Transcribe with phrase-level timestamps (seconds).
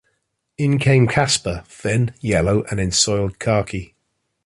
[0.57, 3.93] In came Casper, thin, yellow, and in soiled khaki.